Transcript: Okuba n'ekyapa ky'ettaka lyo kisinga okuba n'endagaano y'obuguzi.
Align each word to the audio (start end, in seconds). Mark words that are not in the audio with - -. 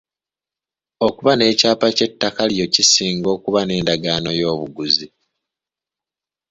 Okuba 1.07 1.31
n'ekyapa 1.35 1.87
ky'ettaka 1.97 2.41
lyo 2.51 2.65
kisinga 2.73 3.27
okuba 3.35 3.59
n'endagaano 3.63 4.29
y'obuguzi. 4.39 5.07